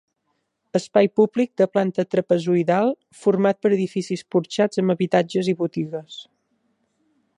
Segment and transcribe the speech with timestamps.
[0.77, 2.89] Espai públic de planta trapezoidal,
[3.25, 6.19] format per edificis porxats amb habitatges i botigues.